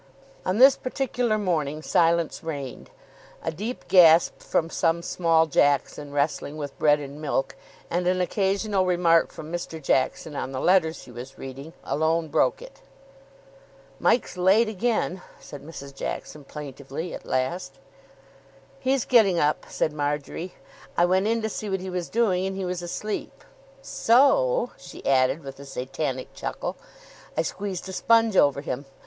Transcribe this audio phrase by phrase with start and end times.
[0.47, 2.89] On this particular morning silence reigned.
[3.43, 7.55] A deep gasp from some small Jackson, wrestling with bread and milk,
[7.87, 9.79] and an occasional remark from Mr.
[9.79, 12.81] Jackson on the letters he was reading, alone broke it.
[13.99, 15.93] "Mike's late again," said Mrs.
[15.93, 17.77] Jackson plaintively, at last.
[18.79, 20.55] "He's getting up," said Marjory.
[20.97, 23.43] "I went in to see what he was doing, and he was asleep.
[23.83, 26.75] So," she added with a satanic chuckle,
[27.37, 28.85] "I squeezed a sponge over him.